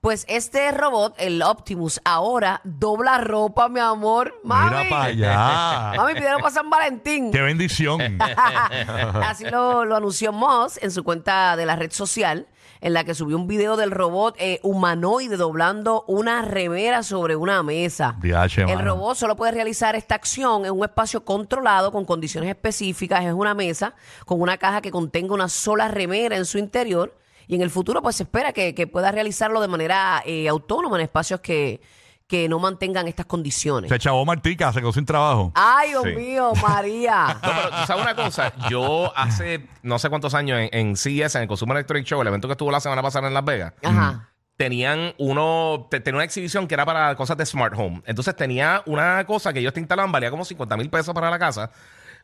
Pues 0.02 0.26
este 0.30 0.72
robot, 0.72 1.16
el 1.18 1.42
Optimus, 1.42 2.00
ahora 2.06 2.62
dobla 2.64 3.18
ropa, 3.18 3.68
mi 3.68 3.80
amor. 3.80 4.40
Mami. 4.44 4.70
Mira 4.70 4.90
para 4.90 5.04
allá. 5.06 5.94
Mami, 5.98 6.14
pidieron 6.14 6.40
para 6.42 6.54
San 6.54 6.70
Valentín. 6.70 7.32
Qué 7.32 7.42
bendición. 7.42 8.18
Así 9.24 9.46
lo, 9.46 9.86
lo 9.86 9.96
anunció 9.96 10.32
Moss 10.32 10.80
en 10.82 10.92
su 10.92 11.04
cuenta 11.04 11.56
de 11.56 11.66
la 11.66 11.76
red 11.76 11.92
social, 11.92 12.48
en 12.80 12.94
la 12.94 13.04
que 13.04 13.16
subió 13.16 13.36
un 13.38 13.48
video 13.48 13.76
del 13.76 13.90
robot 13.90 14.36
eh, 14.38 14.60
humanoide 14.62 15.36
doblando 15.36 16.04
una 16.08 16.44
remera 16.44 17.02
sobre 17.02 17.36
una 17.36 17.64
mesa. 17.64 18.16
DH, 18.22 18.60
El 18.70 18.76
mano. 18.78 18.82
robot 18.94 19.18
solo 19.18 19.36
puede 19.36 19.52
realizar 19.52 19.96
esta 19.96 20.14
acción 20.14 20.66
en 20.66 20.72
un 20.74 20.84
espacio 20.84 21.26
controlado 21.26 21.92
con 21.92 22.06
condiciones 22.06 22.52
específicas. 22.52 23.26
Es 23.26 23.34
una 23.34 23.56
mesa 23.56 23.96
con 24.26 24.40
una 24.42 24.58
caja 24.58 24.82
que 24.82 24.92
contenga 24.92 25.34
una 25.34 25.50
sola 25.50 25.88
remera 25.88 26.38
en 26.38 26.46
su 26.46 26.60
interior. 26.60 27.18
Y 27.48 27.56
en 27.56 27.62
el 27.62 27.70
futuro, 27.70 28.02
pues 28.02 28.16
se 28.18 28.24
espera 28.24 28.52
que, 28.54 28.76
que 28.76 28.88
pueda 28.88 29.12
realizarlo 29.12 29.62
de 29.62 29.68
manera 29.68 30.22
eh, 30.26 30.48
autónoma 30.50 30.98
en 30.98 31.04
espacios 31.04 31.40
que, 31.40 31.80
que 32.28 32.50
no 32.50 32.60
mantengan 32.60 33.08
estas 33.08 33.26
condiciones. 33.26 33.90
Se 33.90 33.98
chavó 34.00 34.26
Martica, 34.26 34.74
se 34.74 34.80
quedó 34.82 34.92
sin 34.92 35.06
trabajo. 35.06 35.54
Ay, 35.56 35.90
Dios 35.92 36.04
Sí. 36.04 36.16
mío, 36.16 36.52
María. 36.62 37.38
No, 37.42 37.50
pero 37.56 37.70
tú 37.70 37.86
sabes 37.88 38.04
una 38.04 38.16
cosa, 38.16 38.54
yo 38.70 39.14
hace 39.16 39.66
no 39.82 39.98
sé 39.98 40.10
cuántos 40.10 40.34
años 40.34 40.60
en, 40.60 40.70
en 40.90 40.98
CES, 40.98 41.36
en 41.36 41.44
el 41.44 41.48
Consumer 41.48 41.78
Electronic 41.78 42.06
Show, 42.06 42.22
el 42.22 42.28
evento 42.28 42.48
que 42.50 42.52
estuvo 42.54 42.70
la 42.70 42.82
semana 42.82 43.02
pasada 43.02 43.28
en 43.30 43.34
Las 43.34 43.46
Vegas, 43.46 43.74
Ajá. 43.82 44.30
tenían 44.58 45.14
uno, 45.18 45.88
te- 45.90 46.00
tenía 46.02 46.18
una 46.18 46.26
exhibición 46.26 46.68
que 46.68 46.74
era 46.74 46.86
para 46.86 47.16
cosas 47.16 47.38
de 47.38 47.46
smart 47.46 47.74
home. 47.78 48.02
Entonces 48.06 48.36
tenía 48.36 48.82
una 48.88 49.24
cosa 49.26 49.54
que 49.54 49.60
ellos 49.60 49.72
te 49.74 49.80
instalaban, 49.80 50.12
valía 50.12 50.30
como 50.32 50.44
50 50.44 50.76
mil 50.76 50.90
pesos 50.90 51.14
para 51.14 51.30
la 51.30 51.40
casa, 51.40 51.72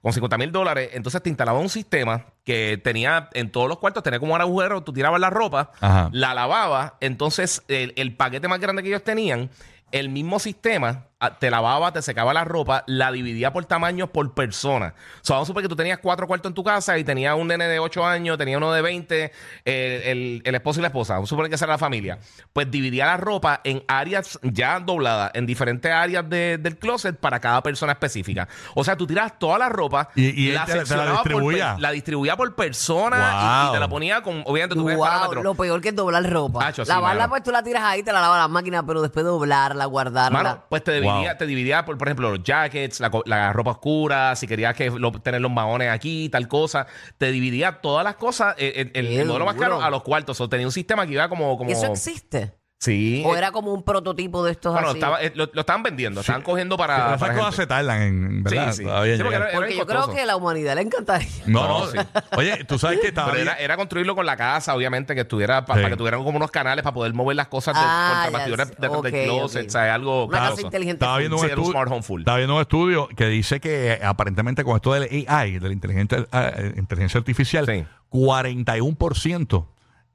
con 0.03 0.11
50 0.11 0.38
mil 0.38 0.51
dólares. 0.51 0.89
Entonces 0.94 1.23
te 1.23 1.29
instalaba 1.29 1.59
un 1.59 1.69
sistema 1.69 2.25
que 2.44 2.77
tenía 2.83 3.29
en 3.33 3.50
todos 3.51 3.69
los 3.69 3.79
cuartos, 3.79 4.03
tenía 4.03 4.19
como 4.19 4.33
un 4.35 4.41
agujero, 4.41 4.83
tú 4.83 4.91
tirabas 4.91 5.21
la 5.21 5.29
ropa, 5.29 5.71
Ajá. 5.79 6.09
la 6.11 6.33
lavabas, 6.33 6.91
entonces 7.00 7.63
el, 7.69 7.94
el 7.95 8.13
paquete 8.17 8.50
más 8.50 8.59
grande 8.59 8.83
que 8.83 8.89
ellos 8.89 9.03
tenían, 9.05 9.50
el 9.94 10.09
mismo 10.09 10.39
sistema 10.39 11.05
te 11.31 11.49
lavaba, 11.49 11.91
te 11.93 12.01
secaba 12.01 12.33
la 12.33 12.43
ropa, 12.43 12.83
la 12.87 13.11
dividía 13.11 13.51
por 13.53 13.65
tamaños 13.65 14.09
por 14.09 14.33
persona. 14.33 14.93
O 15.21 15.25
sea, 15.25 15.35
vamos 15.35 15.45
a 15.45 15.47
suponer 15.47 15.65
que 15.65 15.69
tú 15.69 15.75
tenías 15.75 15.99
cuatro 15.99 16.27
cuartos 16.27 16.49
en 16.49 16.53
tu 16.53 16.63
casa 16.63 16.97
y 16.97 17.03
tenías 17.03 17.35
un 17.35 17.47
nene 17.47 17.67
de 17.67 17.79
8 17.79 18.05
años, 18.05 18.37
tenía 18.37 18.57
uno 18.57 18.71
de 18.71 18.81
20, 18.81 19.31
eh, 19.65 20.01
el, 20.05 20.41
el 20.45 20.55
esposo 20.55 20.79
y 20.79 20.81
la 20.81 20.87
esposa. 20.87 21.13
Vamos 21.15 21.29
a 21.29 21.31
suponer 21.31 21.49
que 21.49 21.55
esa 21.55 21.65
era 21.65 21.73
la 21.73 21.77
familia. 21.77 22.19
Pues 22.51 22.69
dividía 22.69 23.05
la 23.05 23.17
ropa 23.17 23.61
en 23.63 23.83
áreas 23.87 24.39
ya 24.43 24.79
dobladas, 24.79 25.31
en 25.33 25.45
diferentes 25.45 25.91
áreas 25.91 26.29
de- 26.29 26.57
del 26.57 26.77
closet 26.77 27.17
para 27.17 27.39
cada 27.39 27.61
persona 27.63 27.93
específica. 27.93 28.47
O 28.75 28.83
sea, 28.83 28.95
tú 28.97 29.07
tiras 29.07 29.37
toda 29.39 29.57
la 29.57 29.69
ropa, 29.69 30.09
Y- 30.15 30.43
y 30.43 30.49
él 30.49 30.53
te 30.53 30.59
la- 30.59 30.65
te 30.65 30.71
la 30.73 30.79
seccionaba 30.79 31.09
por 31.23 31.23
distribuía. 31.31 31.75
la 31.79 31.91
distribuía 31.91 32.35
por 32.37 32.53
persona 32.55 33.67
y- 33.69 33.73
te 33.73 33.79
la 33.79 33.87
ponía 33.87 34.21
con, 34.21 34.43
obviamente, 34.45 34.75
tú 34.75 34.85
ves 34.85 34.97
Wow, 34.97 35.41
lo 35.43 35.55
peor 35.55 35.81
que 35.81 35.89
es 35.89 35.95
doblar 35.95 36.29
ropa. 36.29 36.67
Hacho, 36.67 36.85
sí, 36.85 36.89
Lavarla, 36.89 37.21
mano. 37.23 37.29
pues 37.31 37.43
tú 37.43 37.51
la 37.51 37.63
tiras 37.63 37.83
ahí, 37.83 38.03
te 38.03 38.11
la 38.13 38.21
lavas 38.21 38.37
a 38.37 38.41
la 38.41 38.47
máquina, 38.47 38.85
pero 38.85 39.01
después 39.01 39.25
doblarla, 39.25 39.85
guardarla. 39.85 40.43
Mano, 40.43 40.63
pues 40.69 40.83
te 40.83 40.91
dividía, 41.13 41.30
Wow. 41.31 41.37
te 41.37 41.45
dividía 41.45 41.85
por, 41.85 41.97
por 41.97 42.07
ejemplo, 42.07 42.30
los 42.31 42.44
jackets, 42.44 42.99
la, 42.99 43.11
la 43.26 43.54
ropa 43.54 43.71
oscura, 43.71 44.35
si 44.35 44.47
querías 44.47 44.73
que 44.76 44.90
lo- 44.90 45.11
tener 45.14 45.42
los 45.42 45.52
maones 45.52 45.90
aquí, 45.90 46.30
tal 46.30 46.47
cosa. 46.47 46.87
Te 47.18 47.31
dividía 47.31 47.81
todas 47.81 48.04
las 48.04 48.16
cosas, 48.16 48.56
el, 48.57 48.92
Qué 48.92 48.99
el 48.99 49.26
modelo 49.26 49.45
más 49.45 49.56
caro, 49.56 49.81
a 49.81 49.90
los 49.90 50.04
cuartos. 50.04 50.40
O 50.42 50.49
tenía 50.49 50.66
un 50.68 50.71
sistema 50.71 51.06
que 51.07 51.14
iba 51.14 51.28
como. 51.30 51.57
como 51.57 51.69
¿Eso 51.69 51.85
existe? 51.92 52.54
Sí. 52.83 53.23
¿O 53.25 53.33
era 53.37 53.52
como 53.54 53.73
un 53.73 53.81
prototipo 53.81 54.44
de 54.44 54.52
estos 54.52 54.73
bueno, 54.73 54.90
así? 54.90 54.97
estaba- 54.97 55.21
eh, 55.21 55.31
lo, 55.35 55.49
lo 55.54 55.61
estaban 55.61 55.83
vendiendo, 55.83 56.19
estaban 56.19 56.42
cogiendo 56.42 56.75
para. 56.75 57.18
Para 57.18 57.33
cosas 57.33 57.56
gente. 57.56 57.61
se 57.63 57.68
tardan 57.68 58.02
en, 58.02 58.44
¿verdad? 58.44 58.71
Sí, 58.71 58.78
sí. 58.80 58.83
Todavía 58.83 59.16
Sí, 59.16 59.21
porque 59.23 59.35
llegar. 59.37 59.49
era- 59.52 59.57
Porque 59.57 59.78
yo 59.78 59.85
creo 59.85 60.07
que 60.13 60.21
a 60.21 60.25
la 60.25 60.35
humanidad 60.35 60.75
le 60.75 60.81
encantaría. 60.81 61.30
No, 61.45 61.61
No, 61.68 61.80
no. 61.85 61.92
sí. 61.92 61.97
Oye, 62.35 62.66
tú 62.66 62.78
sabes 62.78 62.99
que 62.99 63.07
estaba 63.07 63.31
Pero 63.31 63.42
era, 63.44 63.54
era 63.54 63.78
construirlo 63.78 64.16
con 64.16 64.25
la 64.25 64.35
casa, 64.35 64.75
obviamente, 64.75 65.16
que 65.16 65.21
estuviera 65.21 65.66
pa- 65.66 65.75
Sí. 65.75 65.80
para 65.80 65.92
que 65.92 65.97
tuvieran 65.97 66.21
como 66.25 66.35
unos 66.35 66.52
canales 66.52 66.83
para 66.83 66.94
poder 66.94 67.13
mover 67.13 67.37
las 67.37 67.47
cosas 67.47 67.73
de, 67.73 67.80
Ah, 67.81 68.28
contra- 68.30 68.66
del 68.66 68.90
Ok, 68.92 69.07
closet, 69.28 69.61
ok. 69.61 69.68
o 69.68 69.71
sea, 69.71 69.94
algo 69.94 70.25
Una 70.25 70.40
casa 70.40 70.61
inteligente. 70.61 71.06
Estaba 71.06 71.18
viendo 71.19 71.37
un, 71.37 71.42
Sí, 71.42 71.47
era 71.47 71.56
un 71.56 71.63
estu- 71.68 71.71
smart 71.71 71.90
home 71.90 72.02
full. 72.04 72.19
estaba 72.21 72.37
viendo 72.37 72.56
un 72.56 72.61
estudio 72.61 73.07
que 73.16 73.28
dice 73.28 73.61
que 73.61 73.97
aparentemente 74.04 74.66
con 74.66 74.75
esto 74.75 74.92
del 74.92 75.04
AI, 75.25 75.57
de 75.59 75.68
la 75.69 75.73
inteligencia, 75.73 76.28
eh, 76.33 76.73
inteligencia 76.75 77.18
artificial, 77.18 77.66
Sí. 77.66 77.85
41% 78.09 79.68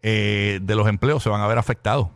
eh, 0.02 0.60
de 0.62 0.74
los 0.76 0.86
empleos 0.86 1.22
se 1.22 1.28
van 1.28 1.40
a 1.40 1.46
ver 1.46 1.56
afectados. 1.58 2.08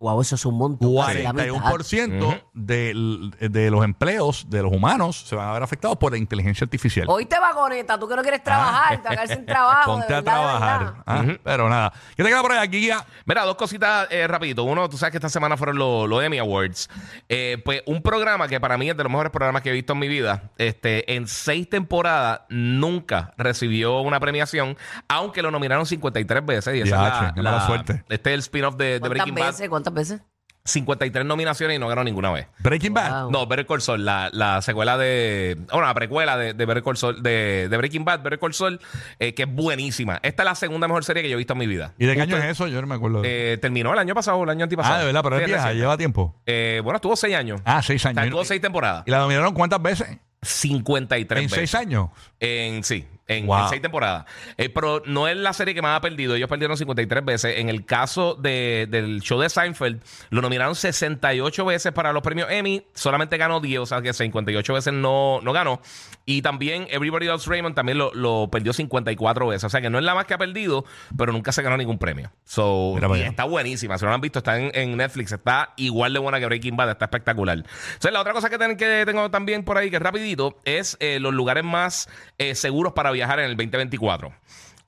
Wow, 0.00 0.20
eso 0.22 0.34
es 0.34 0.44
un 0.46 0.56
montón. 0.56 0.96
casi 0.96 1.22
la 1.22 1.32
mitad. 1.34 1.46
41% 1.48 2.26
Ujú. 2.26 2.34
del- 2.54 3.30
de 3.38 3.70
los 3.70 3.84
empleos 3.84 4.46
de 4.48 4.62
los 4.62 4.72
humanos 4.72 5.24
se 5.26 5.36
van 5.36 5.48
a 5.48 5.52
ver 5.52 5.62
afectados 5.62 5.98
por 5.98 6.12
la 6.12 6.18
inteligencia 6.18 6.64
artificial. 6.64 7.04
Oíste, 7.08 7.38
vagoneta, 7.38 7.98
tú 7.98 8.08
que 8.08 8.16
no 8.16 8.22
quieres 8.22 8.42
trabajar, 8.42 9.02
te 9.02 9.08
vas 9.08 9.18
a 9.18 9.22
quedar 9.24 9.28
sin 9.36 9.44
trabajo. 9.46 9.92
Ponte 9.92 10.06
de 10.08 10.14
a 10.14 10.20
verdad, 10.22 10.32
de 10.32 10.40
trabajar. 10.48 10.80
verdad. 10.80 11.02
Ah. 11.06 11.24
Pero 11.44 11.68
nada. 11.68 11.92
¿Qué 12.16 12.22
te 12.24 12.28
queda 12.30 12.40
por 12.40 12.52
ahí, 12.52 12.68
guía? 12.68 13.04
Mira, 13.26 13.44
dos 13.44 13.56
cositas 13.56 14.08
eh, 14.10 14.26
rapidito. 14.26 14.64
Uno, 14.64 14.88
tú 14.88 14.96
sabes 14.96 15.10
que 15.12 15.18
esta 15.18 15.28
semana 15.28 15.56
fueron 15.58 15.76
los 15.78 16.08
los 16.08 16.24
Emmy 16.24 16.38
Awards. 16.38 16.88
Eh, 17.28 17.60
pues 17.64 17.82
un 17.86 18.00
programa 18.02 18.48
que 18.48 18.58
para 18.58 18.78
mí 18.78 18.88
es 18.88 18.96
de 18.96 19.02
los 19.02 19.10
mejores 19.12 19.30
programas 19.30 19.60
que 19.60 19.68
he 19.68 19.72
visto 19.72 19.92
en 19.92 19.98
mi 19.98 20.08
vida. 20.08 20.50
Este, 20.56 21.14
en 21.14 21.28
seis 21.28 21.68
temporadas 21.68 22.40
nunca 22.48 23.34
recibió 23.36 24.00
una 24.00 24.18
premiación, 24.18 24.78
aunque 25.08 25.42
lo 25.42 25.50
nominaron 25.50 25.84
53 25.84 26.46
veces. 26.46 26.74
Y 26.74 26.80
esa 26.80 26.96
Diache, 27.00 27.26
es 27.26 27.32
qué 27.34 27.42
la, 27.42 27.50
mala 27.50 27.62
la- 27.62 27.66
suerte. 27.66 28.04
Este 28.08 28.30
es 28.30 28.34
el 28.34 28.40
spin-off 28.40 28.76
de, 28.76 28.84
de 28.84 29.00
¿Cuántas 29.00 29.10
Breaking 29.10 29.34
Bad. 29.34 29.46
veces? 29.46 29.68
¿Cuántas 29.68 29.89
veces? 29.92 30.20
53 30.62 31.24
nominaciones 31.24 31.76
y 31.76 31.80
no 31.80 31.88
ganó 31.88 32.04
ninguna 32.04 32.30
vez. 32.30 32.46
Breaking 32.58 32.92
Bad. 32.92 33.22
Wow. 33.22 33.30
No, 33.32 33.46
Better 33.46 33.66
Call 33.66 33.80
Saul, 33.80 34.04
la, 34.04 34.28
la 34.32 34.60
secuela 34.60 34.98
de. 34.98 35.56
Bueno, 35.72 35.86
la 35.86 35.94
precuela 35.94 36.36
de, 36.36 36.52
de 36.52 36.66
Better 36.66 36.82
Call 36.84 36.98
Saul, 36.98 37.22
de, 37.22 37.66
de 37.70 37.76
Breaking 37.78 38.04
Bad, 38.04 38.22
Better 38.22 38.38
Call 38.38 38.52
Saul, 38.52 38.78
eh, 39.18 39.32
que 39.34 39.44
es 39.44 39.48
buenísima. 39.52 40.20
Esta 40.22 40.42
es 40.42 40.44
la 40.44 40.54
segunda 40.54 40.86
mejor 40.86 41.02
serie 41.02 41.22
que 41.22 41.30
yo 41.30 41.34
he 41.34 41.38
visto 41.38 41.54
en 41.54 41.60
mi 41.60 41.66
vida. 41.66 41.94
¿Y 41.98 42.04
de 42.04 42.14
qué 42.14 42.20
año 42.22 42.36
es 42.36 42.44
eso? 42.44 42.68
Yo 42.68 42.80
no 42.82 42.86
me 42.86 42.94
acuerdo. 42.94 43.22
eh, 43.24 43.58
terminó 43.60 43.92
el 43.94 43.98
año 43.98 44.14
pasado, 44.14 44.44
el 44.44 44.50
año 44.50 44.64
antipasado. 44.64 44.96
ah, 44.96 44.98
de 45.00 45.06
verdad, 45.06 45.22
pero 45.22 45.38
es 45.38 45.46
vieja, 45.46 45.72
lleva 45.72 45.96
tiempo. 45.96 46.36
Eh, 46.44 46.82
bueno, 46.84 46.96
estuvo 46.96 47.16
seis 47.16 47.34
años. 47.34 47.62
Ah, 47.64 47.80
seis 47.82 48.02
O 48.02 48.02
sea, 48.02 48.10
años. 48.10 48.24
estuvo 48.26 48.44
seis 48.44 48.60
temporadas. 48.60 49.02
¿Y 49.06 49.10
la 49.10 49.18
dominaron 49.18 49.54
cuántas 49.54 49.80
veces? 49.80 50.08
53 50.42 51.38
En 51.38 51.44
veces. 51.50 51.56
seis 51.70 51.74
años. 51.74 52.10
En, 52.38 52.84
sí, 52.84 53.06
en, 53.30 53.46
Wow. 53.46 53.62
en 53.62 53.68
seis 53.68 53.82
temporadas. 53.82 54.24
Eh, 54.56 54.68
pero 54.68 55.02
no 55.06 55.28
es 55.28 55.36
la 55.36 55.52
serie 55.52 55.74
que 55.74 55.82
más 55.82 55.96
ha 55.96 56.00
perdido. 56.00 56.34
Ellos 56.34 56.48
perdieron 56.48 56.76
53 56.76 57.24
veces. 57.24 57.58
En 57.58 57.68
el 57.68 57.84
caso 57.86 58.34
de- 58.34 58.86
del 58.90 59.20
show 59.20 59.40
de 59.40 59.48
Seinfeld, 59.48 60.02
lo 60.30 60.42
nominaron 60.42 60.74
68 60.74 61.64
veces 61.64 61.92
para 61.92 62.12
los 62.12 62.22
premios 62.22 62.48
Emmy. 62.50 62.82
Solamente 62.94 63.36
ganó 63.36 63.60
10, 63.60 63.80
o 63.80 63.86
sea 63.86 64.02
que 64.02 64.12
58 64.12 64.74
veces 64.74 64.92
no, 64.92 65.40
no 65.42 65.52
ganó. 65.52 65.80
Y 66.26 66.42
también 66.42 66.86
Everybody 66.90 67.28
Else 67.28 67.48
Raymond 67.48 67.74
también 67.74 67.98
lo, 67.98 68.12
lo 68.14 68.48
perdió 68.50 68.72
54 68.72 69.46
veces. 69.48 69.64
O 69.64 69.70
sea 69.70 69.80
que 69.80 69.90
no 69.90 69.98
es 69.98 70.04
la 70.04 70.14
más 70.14 70.26
que 70.26 70.34
ha 70.34 70.38
perdido, 70.38 70.84
pero 71.16 71.32
nunca 71.32 71.52
se 71.52 71.62
ganó 71.62 71.76
ningún 71.76 71.98
premio. 71.98 72.30
So, 72.44 72.96
y 73.16 73.20
está 73.22 73.44
buenísima. 73.44 73.96
Si 73.98 74.04
no 74.04 74.10
lo 74.10 74.14
han 74.16 74.20
visto, 74.20 74.38
está 74.40 74.58
en, 74.58 74.70
en 74.74 74.96
Netflix. 74.96 75.32
Está 75.32 75.72
igual 75.76 76.12
de 76.12 76.18
buena 76.18 76.38
que 76.40 76.46
Breaking 76.46 76.76
Bad. 76.76 76.90
Está 76.90 77.06
espectacular. 77.06 77.58
Entonces, 77.58 78.12
la 78.12 78.20
otra 78.20 78.32
cosa 78.32 78.50
que, 78.50 78.58
ten- 78.58 78.76
que 78.76 79.04
tengo 79.06 79.30
también 79.30 79.64
por 79.64 79.78
ahí, 79.78 79.90
que 79.90 79.96
es 79.96 80.02
rapidito, 80.02 80.58
es 80.64 80.96
eh, 81.00 81.18
los 81.20 81.32
lugares 81.34 81.64
más 81.64 82.08
eh, 82.38 82.54
seguros 82.54 82.92
para 82.92 83.10
viajar 83.10 83.19
en 83.28 83.44
el 83.46 83.56
2024. 83.56 84.32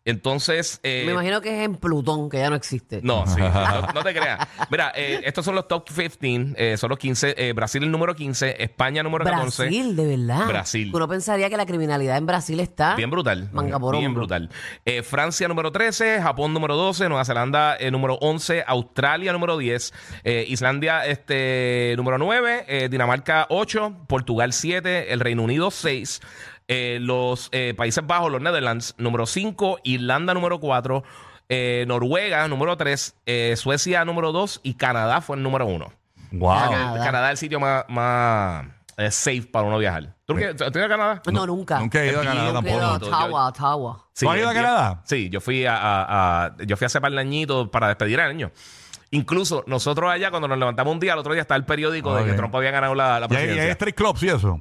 Entonces... 0.04 0.80
eh, 0.82 1.04
Me 1.06 1.12
imagino 1.12 1.40
que 1.40 1.56
es 1.60 1.64
en 1.64 1.76
Plutón, 1.76 2.28
que 2.28 2.38
ya 2.38 2.50
no 2.50 2.56
existe. 2.56 2.98
no, 3.04 3.24
sí, 3.24 3.36
no, 3.40 3.82
no 3.94 4.02
te 4.02 4.12
creas. 4.12 4.48
Mira, 4.68 4.90
eh, 4.96 5.20
estos 5.24 5.44
son 5.44 5.54
los 5.54 5.68
top 5.68 5.84
15, 5.88 6.54
eh, 6.56 6.76
son 6.76 6.90
los 6.90 6.98
15. 6.98 7.36
eh, 7.38 7.52
Brasil 7.52 7.84
el 7.84 7.90
número 7.92 8.12
15, 8.16 8.60
España 8.64 9.04
número 9.04 9.24
14. 9.24 9.62
Brasil, 9.62 9.94
de 9.94 10.16
verdad. 10.16 10.46
Brasil. 10.48 10.90
Uno 10.92 11.06
pensaría 11.06 11.48
que 11.48 11.56
la 11.56 11.66
criminalidad 11.66 12.16
en 12.16 12.26
Brasil 12.26 12.58
está 12.58 12.96
Bien 12.96 13.10
brutal. 13.10 13.48
Manga 13.52 13.78
por 13.78 13.94
Bien 13.94 14.06
hombro. 14.08 14.22
brutal. 14.22 14.50
Eh, 14.84 15.04
Francia 15.04 15.46
número 15.46 15.70
13, 15.70 16.20
Japón 16.20 16.52
número 16.52 16.74
12, 16.74 17.08
Nueva 17.08 17.24
Zelanda 17.24 17.76
eh, 17.78 17.92
número 17.92 18.14
11, 18.14 18.64
Australia 18.66 19.32
número 19.32 19.56
10, 19.56 19.94
eh, 20.24 20.44
Islandia 20.48 21.06
este, 21.06 21.94
número 21.96 22.18
9, 22.18 22.64
eh, 22.66 22.88
Dinamarca 22.90 23.46
8, 23.50 24.06
Portugal 24.08 24.52
7, 24.52 25.12
el 25.12 25.20
Reino 25.20 25.44
Unido 25.44 25.70
6, 25.70 26.20
eh, 26.68 26.98
los 27.00 27.48
eh, 27.52 27.74
Países 27.76 28.06
Bajos, 28.06 28.30
los 28.32 28.40
Netherlands 28.40 28.94
número 28.98 29.26
5, 29.26 29.80
Irlanda 29.84 30.34
número 30.34 30.60
4, 30.60 31.02
eh, 31.48 31.84
Noruega 31.88 32.46
número 32.48 32.76
3, 32.76 33.16
eh, 33.26 33.54
Suecia 33.56 34.04
número 34.04 34.32
2 34.32 34.60
y 34.62 34.74
Canadá 34.74 35.20
fue 35.20 35.36
el 35.36 35.42
número 35.42 35.66
1. 35.66 35.92
Wow. 36.32 36.58
Canadá. 36.70 37.04
Canadá 37.04 37.26
es 37.28 37.30
el 37.32 37.36
sitio 37.38 37.60
más, 37.60 37.84
más 37.88 38.66
eh, 38.96 39.10
safe 39.10 39.42
para 39.42 39.66
uno 39.66 39.76
viajar. 39.78 40.14
¿Tú, 40.24 40.34
has 40.34 40.40
ido 40.74 40.84
a 40.84 40.88
Canadá? 40.88 41.22
No, 41.30 41.46
nunca. 41.46 41.78
Nunca 41.78 42.02
he 42.02 42.08
ido 42.08 42.20
a 42.20 42.24
Canadá 42.24 42.42
ido 42.48 42.50
a 42.50 42.62
tampoco. 42.62 43.06
Ottawa, 43.06 43.46
Ottawa. 43.48 44.06
Sí, 44.14 44.24
¿Tú 44.24 44.30
has 44.32 44.38
ido 44.38 44.48
a 44.48 44.54
Canadá? 44.54 45.02
Sí, 45.04 45.28
yo 45.28 45.40
fui 45.42 45.66
a, 45.66 45.76
a- 45.76 46.44
a- 46.46 46.56
yo 46.64 46.76
fui 46.78 46.86
hace 46.86 47.00
par 47.02 47.12
de 47.12 47.20
añitos 47.20 47.68
para 47.68 47.88
despedir 47.88 48.18
al 48.20 48.30
año. 48.30 48.50
Incluso 49.10 49.62
nosotros 49.66 50.10
allá, 50.10 50.30
cuando 50.30 50.48
nos 50.48 50.56
levantamos 50.56 50.90
un 50.94 51.00
día, 51.00 51.12
el 51.12 51.18
otro 51.18 51.34
día 51.34 51.42
está 51.42 51.54
el 51.54 51.64
periódico 51.66 52.14
de 52.14 52.22
Ok. 52.22 52.28
que 52.28 52.32
Trump 52.34 52.54
había 52.56 52.70
ganado 52.70 52.94
la, 52.94 53.20
la 53.20 53.26
¿Y 53.28 53.34
hay, 53.34 53.36
y 53.36 53.36
hay 53.36 53.46
presidencia. 53.48 53.72
street 53.72 53.94
clubs 53.94 54.22
y 54.22 54.28
eso? 54.30 54.60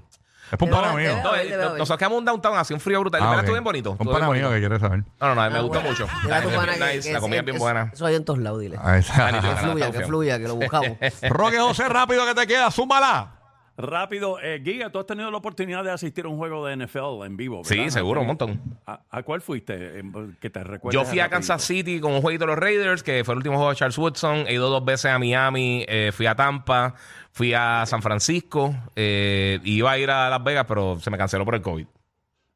Es 0.51 0.58
por 0.58 0.67
un 0.67 0.75
pana 0.75 0.93
mío. 0.93 1.17
No, 1.24 1.36
eh, 1.36 1.75
nos 1.77 1.89
quedamos 1.98 2.20
un 2.20 2.25
downtown, 2.25 2.58
hacía 2.58 2.75
un 2.75 2.81
frío 2.81 3.00
brutal. 3.00 3.22
Ah, 3.24 3.25
Pero 3.27 3.34
ok. 3.36 3.39
estuvo 3.43 3.53
bien 3.55 3.63
bonito. 3.63 3.89
Un 3.91 3.96
estuvo 3.98 4.12
pana 4.12 4.25
bien 4.29 4.38
mío 4.41 4.50
bonito. 4.50 4.55
que 4.55 4.67
quiere 4.67 4.79
saber. 4.79 5.00
No, 5.20 5.27
no, 5.27 5.36
no, 5.36 5.36
me 5.36 5.58
Ah, 5.58 5.62
gustó 5.62 5.79
bueno. 5.81 5.89
mucho. 5.89 6.08
Dile 6.24 6.36
a 6.36 6.41
tu 6.41 6.50
La 6.50 6.55
pana 6.58 6.72
comida 6.74 6.88
que- 6.88 6.96
nice, 6.98 7.08
que 7.08 7.13
la 7.13 7.20
comida 7.22 7.39
es- 7.39 7.46
bien 7.46 7.55
es- 7.55 7.62
buena. 7.62 7.89
Eso 7.93 8.05
hay 8.05 8.15
en 8.15 8.25
todos 8.25 8.39
lados, 8.39 8.60
dile. 8.60 8.77
Ahí 8.84 9.00
está. 9.00 9.27
Ah, 9.27 9.31
ni 9.31 9.39
Que 9.39 9.55
fluya, 9.55 9.91
que 9.91 10.01
fluya, 10.01 10.38
que 10.39 10.48
lo 10.48 10.55
buscamos. 10.55 10.89
Roque 11.29 11.58
José, 11.60 11.88
rápido 11.89 12.25
que 12.25 12.36
te 12.36 12.48
queda, 12.48 12.70
zúmbala. 12.70 13.40
Rápido, 13.77 14.37
eh, 14.41 14.61
Giga, 14.63 14.91
tú 14.91 14.99
has 14.99 15.05
tenido 15.05 15.31
la 15.31 15.37
oportunidad 15.37 15.83
de 15.83 15.91
asistir 15.91 16.25
a 16.25 16.27
un 16.27 16.37
juego 16.37 16.65
de 16.65 16.75
NFL 16.75 17.23
en 17.25 17.37
vivo. 17.37 17.63
Sí, 17.63 17.77
¿verdad? 17.77 17.89
seguro, 17.91 18.21
un 18.21 18.27
montón. 18.27 18.61
¿A, 18.85 19.01
a 19.09 19.23
cuál 19.23 19.41
fuiste? 19.41 19.99
Eh, 19.99 20.03
Que 20.39 20.49
te 20.49 20.63
recuerdes 20.63 20.99
Yo 20.99 21.05
fui 21.05 21.19
a. 21.19 21.29
Kansas 21.29 21.63
City 21.63 21.99
con 21.99 22.11
un 22.11 22.21
jueguito 22.21 22.43
de 22.45 22.51
los 22.51 22.59
Raiders, 22.59 23.01
que 23.01 23.23
fue 23.23 23.33
el 23.33 23.37
último 23.37 23.55
juego 23.55 23.71
de 23.71 23.77
Charles 23.77 23.97
Woodson. 23.97 24.45
He 24.47 24.53
ido 24.53 24.69
dos 24.69 24.83
veces 24.83 25.05
a 25.11 25.17
Miami, 25.17 25.85
eh, 25.87 26.11
fui 26.13 26.25
a 26.25 26.35
Tampa, 26.35 26.93
fui 27.31 27.53
a 27.53 27.85
San 27.85 28.01
Francisco. 28.01 28.75
eh, 28.95 29.59
iba 29.63 29.91
a 29.91 29.97
ir 29.97 30.11
a 30.11 30.29
Las 30.29 30.43
Vegas, 30.43 30.65
pero 30.67 30.99
se 30.99 31.09
me 31.09 31.17
canceló 31.17 31.45
por 31.45 31.55
el 31.55 31.61
COVID. 31.61 31.87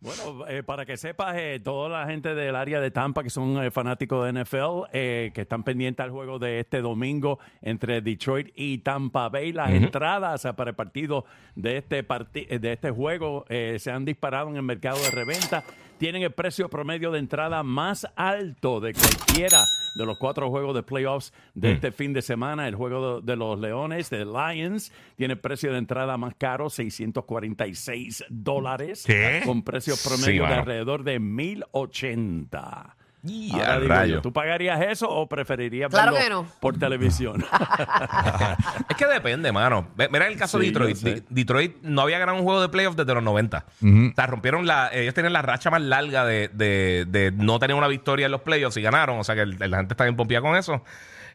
Bueno, 0.06 0.48
eh, 0.48 0.62
para 0.62 0.86
que 0.86 0.98
sepas, 0.98 1.36
eh, 1.38 1.60
toda 1.64 1.90
la 1.90 2.06
gente 2.08 2.36
del 2.36 2.56
área 2.56 2.80
de 2.80 2.92
Tampa 2.92 3.24
que 3.24 3.30
son 3.32 3.62
eh, 3.64 3.72
fanáticos 3.72 4.24
de 4.26 4.34
NFL, 4.44 4.84
eh, 4.94 5.32
que 5.34 5.42
están 5.42 5.64
pendientes 5.64 6.04
al 6.04 6.12
juego 6.12 6.38
de 6.38 6.60
este 6.60 6.82
domingo 6.82 7.40
entre 7.62 8.02
Detroit 8.02 8.50
y 8.56 8.78
Tampa 8.80 9.30
Bay, 9.30 9.52
las 9.52 9.72
entradas 9.72 10.46
eh, 10.46 10.54
para 10.54 10.70
el 10.70 10.76
partido 10.76 11.26
de 11.56 11.78
este, 11.78 12.04
parti- 12.08 12.46
eh, 12.50 12.60
de 12.60 12.74
este 12.74 12.92
juego 12.92 13.46
eh, 13.50 13.78
se 13.80 13.92
han 13.92 14.06
disparado 14.06 14.50
en 14.50 14.58
el 14.58 14.62
mercado 14.64 15.00
de 15.02 15.10
reventa. 15.10 15.64
Tienen 15.98 16.24
el 16.24 16.32
precio 16.32 16.70
promedio 16.70 17.10
de 17.12 17.20
entrada 17.20 17.64
más 17.64 18.06
alto 18.16 18.82
de 18.82 18.94
cualquiera 18.94 19.64
de 19.96 20.06
los 20.06 20.18
cuatro 20.18 20.50
juegos 20.50 20.76
de 20.76 20.84
playoffs 20.84 21.34
de 21.54 21.72
este 21.72 21.92
fin 21.92 22.14
de 22.14 22.22
semana. 22.22 22.68
El 22.68 22.76
juego 22.76 23.22
de, 23.22 23.32
de 23.32 23.36
los 23.36 23.60
Leones, 23.60 24.10
de 24.10 24.26
Lions, 24.26 24.92
tiene 25.16 25.36
precio 25.36 25.72
de 25.72 25.78
entrada 25.78 26.18
más 26.18 26.36
caro, 26.36 26.70
646 26.70 28.26
dólares. 28.30 29.06
Con 29.46 29.64
precios 29.64 30.00
Sí, 30.00 30.10
promedio 30.10 30.46
de 30.48 30.54
alrededor 30.54 31.04
de 31.04 31.20
1080. 31.20 32.98
Y 33.26 33.52
Ahora 33.54 33.74
a 33.74 33.80
digo 33.80 33.94
rayo. 33.94 34.16
yo, 34.16 34.22
¿Tú 34.22 34.32
pagarías 34.32 34.82
eso 34.82 35.10
o 35.10 35.28
preferirías 35.28 35.90
Claro 35.90 36.14
verlo 36.14 36.24
que 36.24 36.30
no. 36.30 36.48
por 36.60 36.78
televisión? 36.78 37.44
Es 38.90 38.96
que 38.96 39.06
depende, 39.08 39.52
mano. 39.52 39.88
Ve- 39.96 40.10
Mira 40.12 40.28
el 40.28 40.38
caso 40.38 40.58
de 40.60 40.66
Sí, 40.66 40.72
Detroit. 40.72 40.96
yo 40.98 41.02
sé. 41.02 41.14
Di- 41.16 41.24
Detroit 41.30 41.78
no 41.82 42.02
había 42.02 42.20
ganado 42.20 42.38
un 42.38 42.44
juego 42.44 42.62
de 42.62 42.70
playoffs 42.70 42.96
desde 42.98 43.14
los 43.14 43.24
90. 43.24 43.66
O 43.82 44.14
sea, 44.16 44.28
rompieron 44.28 44.66
la. 44.68 44.90
Ellos 44.94 45.14
tenían 45.14 45.34
la 45.34 45.42
racha 45.42 45.70
más 45.70 45.82
larga 45.82 46.26
de, 46.26 46.50
de- 46.54 47.06
de 47.08 47.32
no 47.32 47.60
tener 47.60 47.76
una 47.76 47.88
victoria 47.88 48.26
en 48.28 48.32
los 48.32 48.42
playoffs 48.42 48.78
y 48.78 48.82
ganaron. 48.82 49.20
O 49.20 49.24
sea 49.24 49.36
que 49.36 49.42
el- 49.42 49.58
la 49.60 49.78
gente 49.78 49.94
está 49.94 50.04
bien 50.04 50.16
pompeada 50.16 50.42
con 50.42 50.56
eso. 50.56 50.84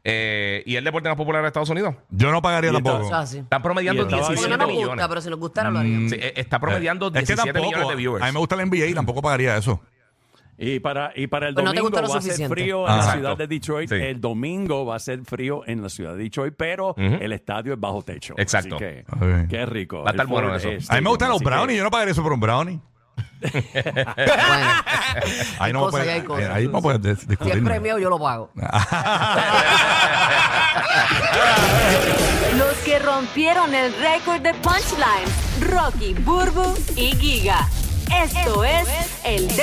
Eh, 0.03 0.63
y 0.65 0.77
el 0.77 0.85
deporte 0.85 1.09
más 1.11 1.17
popular 1.19 1.43
de 1.43 1.49
Estados 1.49 1.69
Unidos. 1.69 1.95
Yo 2.09 2.31
no 2.33 2.41
pagaría 2.41 2.71
Y 2.73 2.77
esta- 2.77 2.83
tampoco. 2.91 3.07
Eso 3.07 3.17
es 3.17 3.29
así. 3.29 3.39
Están 3.39 3.63
promediando 3.63 4.03
Y 4.03 4.05
estaba 4.07 4.23
Porque 4.23 4.33
17 4.35 4.51
no 4.51 4.65
nos 4.65 4.69
millones. 4.75 4.95
gusta, 4.97 5.09
pero 5.09 5.21
si 5.21 5.29
nos 5.31 5.39
gustara 5.39 5.71
lo 5.71 5.79
haríamos. 5.79 6.11
Sí, 6.11 6.17
eh, 6.19 6.33
está 6.37 6.59
promediando 6.59 7.07
Es 7.09 7.13
que 7.13 7.19
17 7.21 7.53
tampoco. 7.53 7.67
millones 7.67 7.89
de 7.89 7.97
viewers. 7.97 8.23
A 8.23 8.27
mí 8.27 8.33
me 8.33 8.39
gusta 8.39 8.57
la 8.57 8.63
NBA 8.63 8.87
y 8.87 8.95
tampoco 8.95 9.21
pagaría 9.21 9.57
eso. 9.57 9.83
Y 10.63 10.79
para, 10.79 11.11
y 11.17 11.27
para 11.27 11.49
el 11.49 11.55
Pues 11.55 11.65
no 11.65 11.71
te 11.73 11.79
domingo 11.79 12.01
lo 12.03 12.09
va 12.09 12.19
a 12.19 12.21
ser 12.21 12.33
suficiente. 12.33 12.55
frío 12.55 12.81
en 12.83 12.87
la 12.89 12.97
Exacto. 12.97 13.19
ciudad 13.19 13.37
de 13.39 13.47
Detroit. 13.47 13.89
Sí. 13.89 13.95
El 13.95 14.21
domingo 14.21 14.85
va 14.85 14.97
a 14.97 14.99
ser 14.99 15.25
frío 15.25 15.63
en 15.67 15.83
la 15.83 15.89
ciudad 15.89 16.15
de 16.15 16.23
Detroit, 16.25 16.53
pero 16.55 16.95
el 16.97 17.33
estadio 17.33 17.73
es 17.73 17.81
bajo 17.81 18.03
techo. 18.03 18.35
Exacto. 18.37 18.77
Así 18.77 18.85
que, 18.85 19.05
Ok. 19.11 19.49
qué 19.49 19.65
rico. 19.65 20.03
Va 20.03 20.11
a 20.11 20.13
estar 20.13 20.27
El 20.27 20.31
bueno 20.31 20.49
Ford, 20.49 20.59
eso. 20.59 20.69
A 20.69 20.71
mí 20.71 20.75
me 20.77 20.83
Stadium, 20.83 21.05
gustan 21.09 21.29
los 21.31 21.37
así 21.37 21.45
que- 21.45 21.51
brownies. 21.51 21.79
Yo 21.79 21.85
no 21.85 21.91
pagaría 21.91 22.13
eso 22.13 22.23
por 22.23 22.33
un 22.35 22.41
brownie. 22.41 22.79
Bueno, 23.41 23.53
Ahí 25.61 25.73
no 25.73 25.81
cosas 25.81 26.07
y 26.07 26.09
hay 26.11 26.21
cosas. 26.23 26.51
ahí 26.51 26.69
no 26.69 26.83
puedes 26.83 27.01
dis- 27.01 27.39
si 27.43 27.51
es 27.51 27.65
premio, 27.65 27.99
yo 27.99 28.11
lo 28.11 28.19
pago. 28.19 28.51
Los 32.59 32.75
que 32.85 32.99
rompieron 32.99 33.75
el 33.75 33.93
récord 33.95 34.41
de 34.43 34.53
punchlines, 34.55 35.31
Rocky, 35.71 36.13
Burbu 36.15 36.75
y 36.97 37.13
Giga. 37.17 37.67
Esto 38.25 38.65
es 38.65 38.89
el 39.25 39.47
de 39.49 39.55